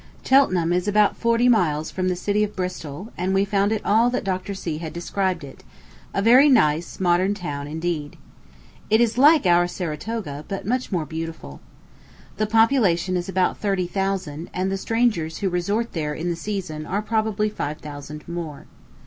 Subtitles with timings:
[0.25, 4.09] Cheltenham is about forty miles from the city of Bristol, and we found it all
[4.09, 4.55] that Dr.
[4.55, 4.79] C.
[4.79, 5.63] had described it
[6.11, 8.17] a very nice modern town indeed.
[8.89, 11.61] It is like our Saratoga, but much more beautiful.
[12.37, 16.87] The population is about thirty thousand, and the strangers who resort there in the season
[16.87, 18.65] are probably five thousand more.